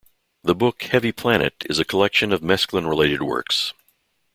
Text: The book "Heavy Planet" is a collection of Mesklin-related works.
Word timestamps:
The 0.41 0.55
book 0.55 0.81
"Heavy 0.81 1.11
Planet" 1.11 1.63
is 1.69 1.77
a 1.77 1.85
collection 1.85 2.33
of 2.33 2.41
Mesklin-related 2.41 3.21
works. 3.21 3.73